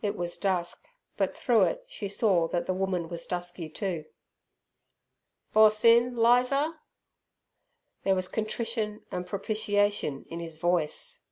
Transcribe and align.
It 0.00 0.16
was 0.16 0.38
dusk, 0.38 0.86
but 1.18 1.36
through 1.36 1.64
it 1.64 1.84
she 1.86 2.08
saw 2.08 2.48
that 2.48 2.64
the 2.64 2.72
woman 2.72 3.10
was 3.10 3.26
dusky 3.26 3.68
too. 3.68 4.06
"Boss 5.52 5.84
in, 5.84 6.16
Lizer?" 6.16 6.76
There 8.02 8.14
was 8.14 8.28
contrition 8.28 9.04
and 9.10 9.26
propitiation 9.26 10.24
in 10.30 10.40
his 10.40 10.56
voice. 10.56 11.26